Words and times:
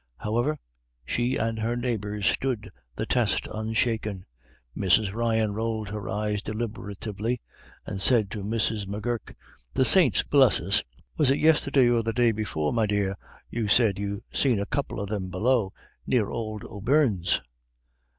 However, 0.17 0.57
she 1.05 1.35
and 1.37 1.59
her 1.59 1.75
neighbors 1.75 2.25
stood 2.25 2.71
the 2.95 3.05
test 3.05 3.47
unshaken. 3.53 4.25
Mrs. 4.75 5.13
Ryan 5.13 5.53
rolled 5.53 5.89
her 5.89 6.09
eyes 6.09 6.41
deliberatively, 6.41 7.39
and 7.85 8.01
said 8.01 8.31
to 8.31 8.41
Mrs. 8.41 8.87
M'Gurk, 8.87 9.35
"The 9.75 9.85
saints 9.85 10.23
bless 10.23 10.59
us, 10.59 10.83
was 11.17 11.29
it 11.29 11.37
yisterday 11.37 11.87
or 11.87 12.01
the 12.01 12.13
day 12.13 12.31
before, 12.31 12.73
me 12.73 12.87
dear, 12.87 13.15
you 13.51 13.67
said 13.67 13.99
you 13.99 14.23
seen 14.33 14.59
a 14.59 14.65
couple 14.65 14.99
of 14.99 15.07
them 15.09 15.29
below, 15.29 15.71
near 16.07 16.25
ould 16.31 16.65
O'Beirne's?" 16.65 17.39